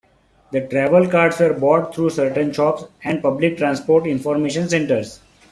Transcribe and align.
The 0.49 0.61
travel 0.61 1.07
cards 1.07 1.39
were 1.39 1.53
bought 1.53 1.93
through 1.93 2.09
certain 2.09 2.51
shops 2.53 2.85
and 3.03 3.21
Public 3.21 3.57
Transport 3.59 4.07
Information 4.07 4.67
Centres. 4.67 5.19